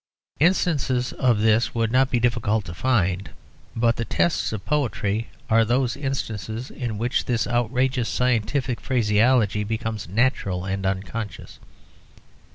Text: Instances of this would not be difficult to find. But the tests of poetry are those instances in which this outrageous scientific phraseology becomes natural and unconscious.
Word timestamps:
Instances 0.39 1.13
of 1.13 1.41
this 1.41 1.75
would 1.75 1.91
not 1.91 2.09
be 2.09 2.19
difficult 2.19 2.65
to 2.65 2.73
find. 2.73 3.29
But 3.75 3.97
the 3.97 4.03
tests 4.03 4.51
of 4.51 4.65
poetry 4.65 5.27
are 5.47 5.63
those 5.63 5.95
instances 5.95 6.71
in 6.71 6.97
which 6.97 7.25
this 7.25 7.45
outrageous 7.45 8.09
scientific 8.09 8.81
phraseology 8.81 9.63
becomes 9.63 10.07
natural 10.09 10.65
and 10.65 10.87
unconscious. 10.87 11.59